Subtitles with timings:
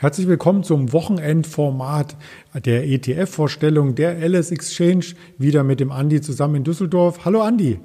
[0.00, 2.14] Herzlich willkommen zum Wochenendformat
[2.54, 5.06] der ETF-Vorstellung der LS Exchange,
[5.38, 7.24] wieder mit dem Andi zusammen in Düsseldorf.
[7.24, 7.80] Hallo Andi.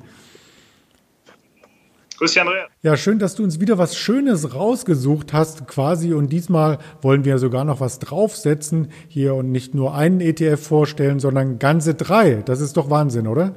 [2.19, 2.67] Grüß dich, Andrea.
[2.83, 6.13] Ja, schön, dass du uns wieder was Schönes rausgesucht hast, quasi.
[6.13, 11.19] Und diesmal wollen wir sogar noch was draufsetzen hier und nicht nur einen ETF vorstellen,
[11.19, 12.43] sondern ganze drei.
[12.45, 13.55] Das ist doch Wahnsinn, oder?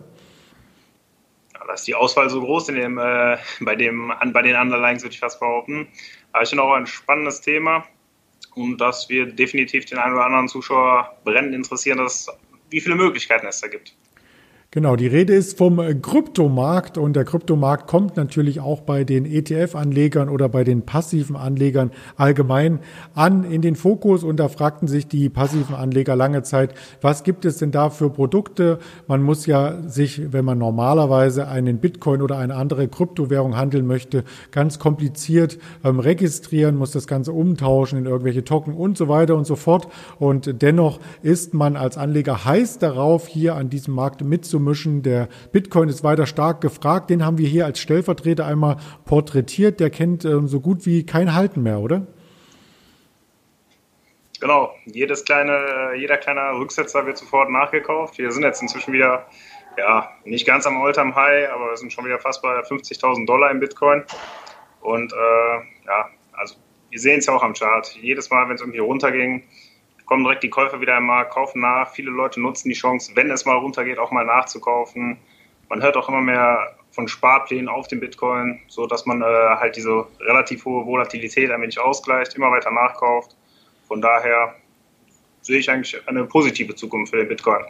[1.52, 5.02] Ja, da ist die Auswahl so groß in dem, äh, bei, dem, bei den Underlines,
[5.02, 5.88] würde ich fast behaupten.
[6.32, 7.84] Aber ich finde auch ein spannendes Thema
[8.56, 12.28] und das wird definitiv den einen oder anderen Zuschauer brennend interessieren, dass,
[12.70, 13.95] wie viele Möglichkeiten es da gibt.
[14.76, 20.28] Genau, die Rede ist vom Kryptomarkt und der Kryptomarkt kommt natürlich auch bei den ETF-Anlegern
[20.28, 22.80] oder bei den passiven Anlegern allgemein
[23.14, 24.23] an in den Fokus.
[24.23, 28.10] Und da fragten sich die passiven Anleger lange Zeit, was gibt es denn da für
[28.10, 28.78] Produkte?
[29.06, 34.24] Man muss ja sich, wenn man normalerweise einen Bitcoin oder eine andere Kryptowährung handeln möchte,
[34.51, 39.46] ganz kompliziert ähm, registrieren, muss das Ganze umtauschen in irgendwelche Token und so weiter und
[39.46, 39.88] so fort.
[40.18, 45.02] Und dennoch ist man als Anleger heiß darauf, hier an diesem Markt mitzumachen mischen.
[45.02, 47.09] Der Bitcoin ist weiter stark gefragt.
[47.09, 49.80] Den haben wir hier als Stellvertreter einmal porträtiert.
[49.80, 52.06] Der kennt ähm, so gut wie kein Halten mehr, oder?
[54.40, 58.18] Genau, jedes kleine, jeder kleine Rücksetzer wird sofort nachgekauft.
[58.18, 59.26] Wir sind jetzt inzwischen wieder,
[59.78, 63.51] ja, nicht ganz am Alltime High, aber wir sind schon wieder fast bei 50.000 Dollar
[63.51, 64.04] im Bitcoin.
[64.82, 66.56] Und äh, ja, also
[66.91, 67.88] wir sehen es ja auch am Chart.
[68.00, 69.42] Jedes Mal, wenn es irgendwie runterging,
[70.06, 71.93] kommen direkt die Käufer wieder im Markt, kaufen nach.
[71.93, 75.19] Viele Leute nutzen die Chance, wenn es mal runtergeht, auch mal nachzukaufen.
[75.69, 79.76] Man hört auch immer mehr von Sparplänen auf dem Bitcoin, so dass man äh, halt
[79.76, 83.37] diese relativ hohe Volatilität ein wenig ausgleicht, immer weiter nachkauft.
[83.87, 84.54] Von daher
[85.42, 87.64] sehe ich eigentlich eine positive Zukunft für den Bitcoin.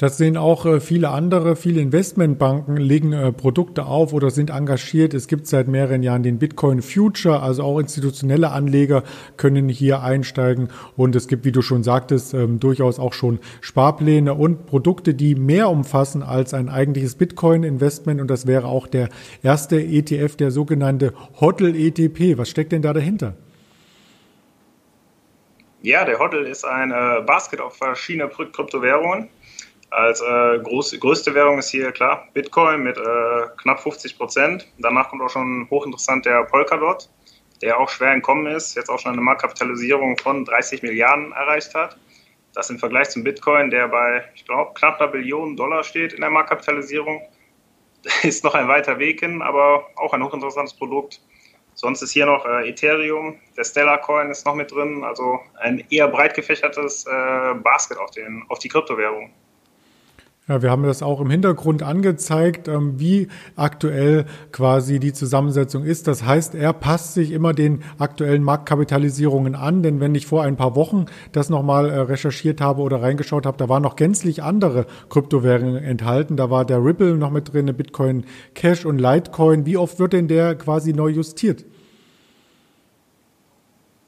[0.00, 1.56] Das sehen auch äh, viele andere.
[1.56, 5.12] Viele Investmentbanken legen äh, Produkte auf oder sind engagiert.
[5.12, 9.04] Es gibt seit mehreren Jahren den Bitcoin Future, also auch institutionelle Anleger
[9.36, 10.70] können hier einsteigen.
[10.96, 15.34] Und es gibt, wie du schon sagtest, ähm, durchaus auch schon Sparpläne und Produkte, die
[15.34, 18.22] mehr umfassen als ein eigentliches Bitcoin-Investment.
[18.22, 19.10] Und das wäre auch der
[19.42, 22.38] erste ETF, der sogenannte HODL ETP.
[22.38, 23.34] Was steckt denn da dahinter?
[25.82, 26.88] Ja, der HODL ist ein
[27.26, 29.28] Basket auf verschiedene Kryptowährungen
[29.90, 34.68] als äh, groß, größte Währung ist hier klar Bitcoin mit äh, knapp 50 Prozent.
[34.78, 37.08] Danach kommt auch schon hochinteressant der Polkadot,
[37.60, 41.96] der auch schwer entkommen ist, jetzt auch schon eine Marktkapitalisierung von 30 Milliarden erreicht hat.
[42.54, 46.20] Das im Vergleich zum Bitcoin, der bei, ich glaube, knapp einer Billion Dollar steht in
[46.20, 47.22] der Marktkapitalisierung,
[48.22, 51.20] ist noch ein weiter Weg hin, aber auch ein hochinteressantes Produkt.
[51.74, 55.84] Sonst ist hier noch äh, Ethereum, der Stellar Coin ist noch mit drin, also ein
[55.90, 59.32] eher breit gefächertes äh, Basket auf, den, auf die Kryptowährung.
[60.48, 66.08] Ja, wir haben das auch im Hintergrund angezeigt, ähm, wie aktuell quasi die Zusammensetzung ist.
[66.08, 70.56] Das heißt, er passt sich immer den aktuellen Marktkapitalisierungen an, denn wenn ich vor ein
[70.56, 74.86] paar Wochen das nochmal äh, recherchiert habe oder reingeschaut habe, da waren noch gänzlich andere
[75.08, 76.36] Kryptowährungen enthalten.
[76.36, 78.24] Da war der Ripple noch mit drin, Bitcoin
[78.54, 79.66] Cash und Litecoin.
[79.66, 81.64] Wie oft wird denn der quasi neu justiert?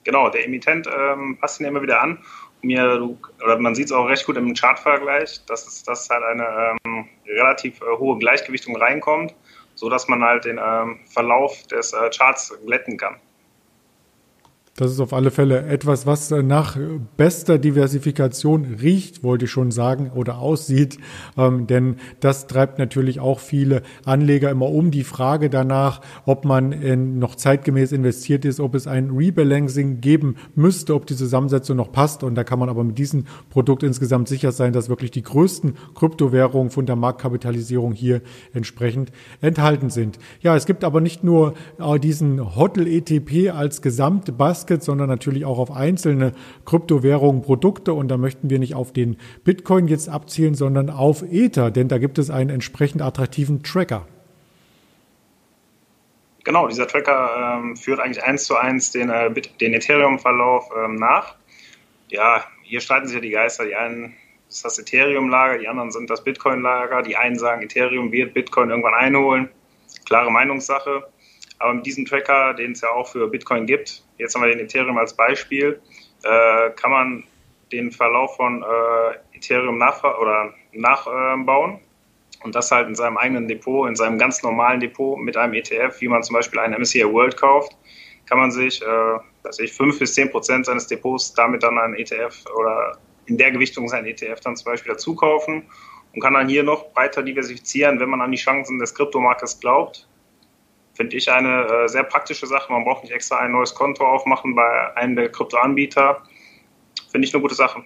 [0.03, 2.19] Genau, der Emittent ähm, passt ihn immer wieder an
[2.63, 6.77] mir, oder man sieht es auch recht gut im Chartvergleich, dass es dass halt eine
[6.85, 9.35] ähm, relativ äh, hohe Gleichgewichtung reinkommt,
[9.75, 13.17] sodass man halt den ähm, Verlauf des äh, Charts glätten kann.
[14.77, 16.79] Das ist auf alle Fälle etwas, was nach
[17.19, 20.97] bester Diversifikation riecht, wollte ich schon sagen, oder aussieht.
[21.37, 24.91] Ähm, denn das treibt natürlich auch viele Anleger immer um.
[24.91, 30.37] Die Frage danach, ob man in, noch zeitgemäß investiert ist, ob es ein Rebalancing geben
[30.55, 32.23] müsste, ob die Zusammensetzung noch passt.
[32.23, 35.75] Und da kann man aber mit diesem Produkt insgesamt sicher sein, dass wirklich die größten
[35.95, 38.23] Kryptowährungen von der Marktkapitalisierung hier
[38.55, 39.13] entsprechend
[39.43, 40.19] enthalten sind.
[40.41, 45.45] Ja, es gibt aber nicht nur äh, diesen Hotel ETP als Gesamtbass, Basket, sondern natürlich
[45.45, 46.33] auch auf einzelne
[46.65, 47.93] Kryptowährungen, Produkte.
[47.95, 51.99] Und da möchten wir nicht auf den Bitcoin jetzt abzielen, sondern auf Ether, denn da
[51.99, 54.07] gibt es einen entsprechend attraktiven Tracker.
[56.45, 61.37] Genau, dieser Tracker ähm, führt eigentlich eins zu eins den, äh, den Ethereum-Verlauf ähm, nach.
[62.09, 63.65] Ja, hier streiten sich ja die Geister.
[63.65, 64.15] Die einen
[64.49, 67.03] ist das Ethereum-Lager, die anderen sind das Bitcoin-Lager.
[67.03, 69.49] Die einen sagen, Ethereum wird Bitcoin irgendwann einholen.
[70.05, 71.07] Klare Meinungssache.
[71.63, 74.59] Aber mit diesem Tracker, den es ja auch für Bitcoin gibt, jetzt haben wir den
[74.59, 75.81] Ethereum als Beispiel,
[76.25, 77.25] äh, kann man
[77.71, 83.47] den Verlauf von äh, Ethereum nach, oder nachbauen äh, und das halt in seinem eigenen
[83.47, 87.05] Depot, in seinem ganz normalen Depot mit einem ETF, wie man zum Beispiel einen MSCI
[87.05, 87.77] World kauft,
[88.27, 91.95] kann man sich, äh, weiß ich, 5 bis 10 Prozent seines Depots damit dann einen
[91.95, 95.63] ETF oder in der Gewichtung sein ETF dann zum Beispiel dazu kaufen
[96.13, 100.09] und kann dann hier noch breiter diversifizieren, wenn man an die Chancen des Kryptomarktes glaubt
[100.95, 102.73] finde ich eine äh, sehr praktische Sache.
[102.73, 106.23] Man braucht nicht extra ein neues Konto aufmachen bei einem der Kryptoanbieter.
[107.11, 107.83] Finde ich eine gute Sache.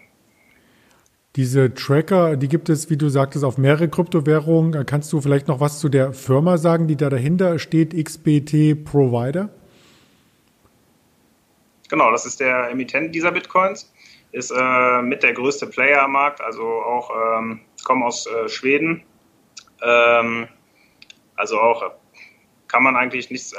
[1.36, 4.86] Diese Tracker, die gibt es, wie du sagtest, auf mehrere Kryptowährungen.
[4.86, 9.50] Kannst du vielleicht noch was zu der Firma sagen, die da dahinter steht, XBT Provider?
[11.88, 13.92] Genau, das ist der Emittent dieser Bitcoins.
[14.32, 19.02] Ist äh, mit der größte Player am Markt, also auch ähm, kommen aus äh, Schweden.
[19.82, 20.48] Ähm,
[21.36, 21.82] also auch
[22.68, 23.56] kann man eigentlich nichts, äh,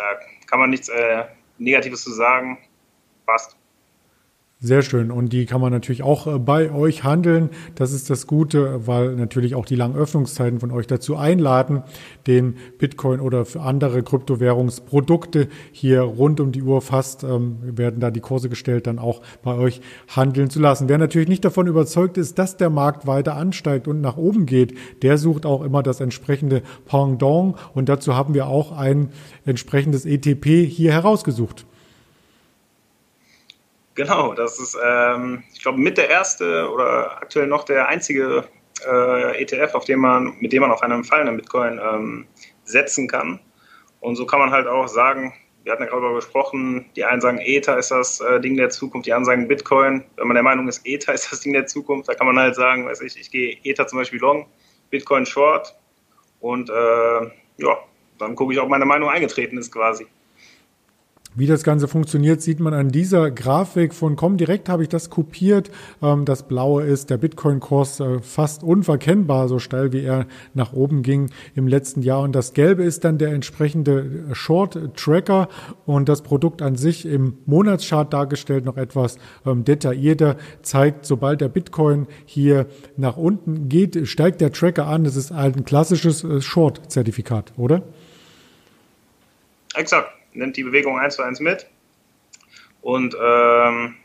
[0.48, 1.26] kann man nichts äh,
[1.58, 2.58] Negatives zu sagen.
[3.26, 3.58] Passt.
[4.60, 5.12] Sehr schön.
[5.12, 7.52] Und die kann man natürlich auch äh, bei euch handeln.
[7.76, 11.84] Das ist das Gute, weil natürlich auch die langen Öffnungszeiten von euch dazu einladen,
[12.26, 18.10] den Bitcoin oder für andere Kryptowährungsprodukte hier rund um die Uhr fast ähm, werden da
[18.10, 20.90] die Kurse gestellt, dann auch bei euch handeln zu lassen.
[20.90, 24.74] Wer natürlich nicht davon überzeugt ist, dass der Markt weiter ansteigt und nach oben geht,
[25.04, 27.54] der sucht auch immer das entsprechende Pendant.
[27.76, 29.10] Und dazu haben wir auch ein
[29.46, 31.68] entsprechendes ETP hier herausgesucht.
[33.98, 38.44] Genau, das ist, ähm, ich glaube, mit der erste oder aktuell noch der einzige
[38.86, 42.28] äh, ETF, auf dem man, mit dem man auf einem fallenden Bitcoin ähm,
[42.64, 43.40] setzen kann.
[44.00, 45.34] Und so kann man halt auch sagen,
[45.64, 48.70] wir hatten ja gerade darüber gesprochen, die einen sagen, Ether ist das äh, Ding der
[48.70, 50.04] Zukunft, die anderen sagen Bitcoin.
[50.16, 52.54] Wenn man der Meinung ist, Ether ist das Ding der Zukunft, da kann man halt
[52.54, 54.46] sagen, weiß ich, ich gehe Ether zum Beispiel long,
[54.92, 55.76] Bitcoin short
[56.40, 57.78] und äh, ja,
[58.20, 60.06] dann gucke ich, ob meine Meinung eingetreten ist quasi.
[61.38, 65.70] Wie das Ganze funktioniert, sieht man an dieser Grafik von Comdirect habe ich das kopiert.
[66.02, 70.26] Ähm, das blaue ist der Bitcoin-Kurs äh, fast unverkennbar, so steil wie er
[70.56, 72.22] nach oben ging im letzten Jahr.
[72.22, 75.48] Und das gelbe ist dann der entsprechende Short-Tracker
[75.86, 81.50] und das Produkt an sich im Monatschart dargestellt noch etwas ähm, detaillierter zeigt, sobald der
[81.50, 85.04] Bitcoin hier nach unten geht, steigt der Tracker an.
[85.04, 87.84] Das ist ein klassisches äh, Short-Zertifikat, oder?
[89.76, 91.68] Exakt nimmt die Bewegung eins zu eins mit.
[92.82, 93.96] Und ähm,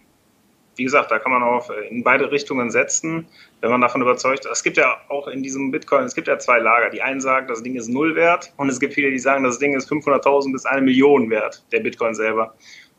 [0.76, 3.26] wie gesagt, da kann man auch in beide Richtungen setzen,
[3.60, 4.46] wenn man davon überzeugt.
[4.46, 6.90] Es gibt ja auch in diesem Bitcoin, es gibt ja zwei Lager.
[6.90, 9.58] Die einen sagen, das Ding ist null wert und es gibt viele, die sagen, das
[9.58, 12.54] Ding ist 500.000 bis eine Million wert, der Bitcoin selber.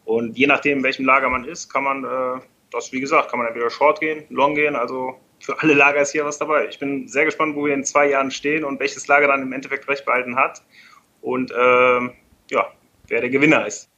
[0.05, 2.41] Und je nachdem, in welchem Lager man ist, kann man äh,
[2.71, 4.75] das, wie gesagt, kann man entweder Short gehen, Long gehen.
[4.75, 6.67] Also für alle Lager ist hier was dabei.
[6.67, 9.53] Ich bin sehr gespannt, wo wir in zwei Jahren stehen und welches Lager dann im
[9.53, 10.63] Endeffekt recht behalten hat.
[11.21, 11.99] Und äh,
[12.49, 12.71] ja,
[13.07, 13.89] wer der Gewinner ist.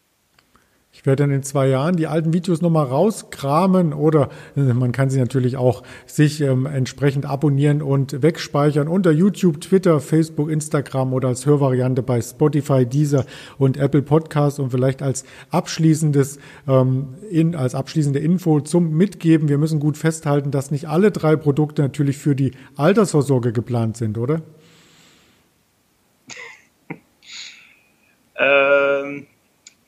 [0.98, 5.10] Ich werde dann in zwei Jahren die alten Videos nochmal rauskramen oder äh, man kann
[5.10, 11.28] sie natürlich auch sich ähm, entsprechend abonnieren und wegspeichern unter YouTube, Twitter, Facebook, Instagram oder
[11.28, 13.26] als Hörvariante bei Spotify, Deezer
[13.58, 19.50] und Apple Podcast und vielleicht als abschließendes ähm, in, als abschließende Info zum Mitgeben.
[19.50, 24.18] Wir müssen gut festhalten, dass nicht alle drei Produkte natürlich für die Altersvorsorge geplant sind,
[24.18, 24.44] oder?
[28.38, 29.28] Ähm,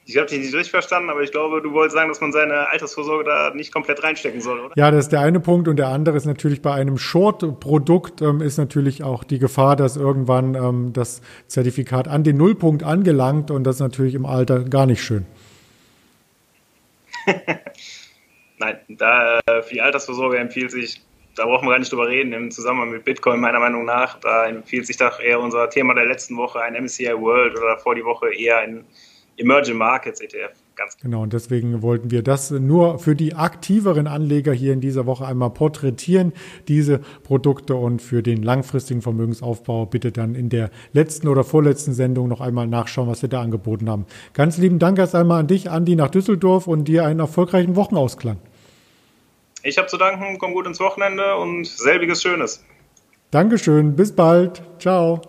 [0.10, 2.70] ich habe dich nicht richtig verstanden, aber ich glaube, du wolltest sagen, dass man seine
[2.70, 4.74] Altersvorsorge da nicht komplett reinstecken soll, oder?
[4.78, 5.68] Ja, das ist der eine Punkt.
[5.68, 9.98] Und der andere ist natürlich bei einem Short-Produkt ähm, ist natürlich auch die Gefahr, dass
[9.98, 14.86] irgendwann ähm, das Zertifikat an den Nullpunkt angelangt und das ist natürlich im Alter gar
[14.86, 15.26] nicht schön.
[18.60, 21.02] Nein, da äh, für die Altersvorsorge empfiehlt sich
[21.38, 24.20] da brauchen wir gar nicht drüber reden im Zusammenhang mit Bitcoin, meiner Meinung nach.
[24.20, 27.96] Da empfiehlt sich doch eher unser Thema der letzten Woche, ein MSCI World oder vor
[27.96, 28.84] die Woche eher ein
[29.38, 30.52] Emerging Markets ETF.
[30.76, 35.06] Ganz genau, und deswegen wollten wir das nur für die aktiveren Anleger hier in dieser
[35.06, 36.34] Woche einmal porträtieren,
[36.68, 42.28] diese Produkte und für den langfristigen Vermögensaufbau bitte dann in der letzten oder vorletzten Sendung
[42.28, 44.06] noch einmal nachschauen, was wir da angeboten haben.
[44.34, 48.38] Ganz lieben Dank erst einmal an dich, Andi, nach Düsseldorf und dir einen erfolgreichen Wochenausklang.
[49.64, 52.64] Ich habe zu danken, komm gut ins Wochenende und selbiges Schönes.
[53.32, 54.62] Dankeschön, bis bald.
[54.80, 55.22] Ciao.